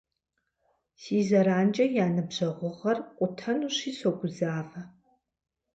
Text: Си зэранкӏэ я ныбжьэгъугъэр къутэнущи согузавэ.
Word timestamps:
Си 1.01 1.15
зэранкӏэ 1.27 1.85
я 2.05 2.07
ныбжьэгъугъэр 2.15 2.97
къутэнущи 3.17 3.91
согузавэ. 3.99 4.81